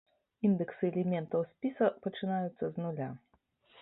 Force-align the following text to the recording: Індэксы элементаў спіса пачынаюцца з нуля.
Індэксы 0.47 0.87
элементаў 0.91 1.45
спіса 1.51 1.91
пачынаюцца 2.07 2.63
з 2.71 2.87
нуля. 2.87 3.09